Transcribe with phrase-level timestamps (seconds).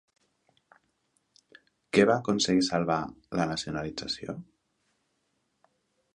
[1.97, 2.99] Què va aconseguir salvar
[3.41, 4.39] la nacionalització?